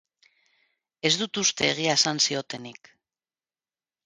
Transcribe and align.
Ez 1.09 1.11
dut 1.23 1.39
uste 1.41 1.67
egia 1.75 1.99
esan 2.01 2.23
ziotenik. 2.27 2.91